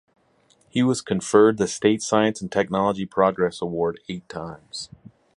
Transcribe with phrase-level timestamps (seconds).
[0.67, 4.89] He was conferred the State Science and Technology Progress Award eight times.